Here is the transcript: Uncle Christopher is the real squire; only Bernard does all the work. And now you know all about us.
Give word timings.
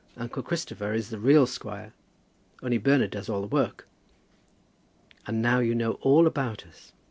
Uncle 0.17 0.41
Christopher 0.41 0.93
is 0.93 1.11
the 1.11 1.19
real 1.19 1.45
squire; 1.45 1.93
only 2.63 2.79
Bernard 2.79 3.11
does 3.11 3.29
all 3.29 3.41
the 3.41 3.45
work. 3.45 3.87
And 5.27 5.43
now 5.43 5.59
you 5.59 5.75
know 5.75 5.99
all 6.01 6.25
about 6.25 6.65
us. 6.65 6.93